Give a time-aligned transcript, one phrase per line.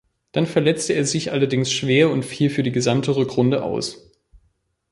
[0.31, 4.09] Dann verletzte er sich allerdings schwer und fiel für die gesamte Rückrunde aus.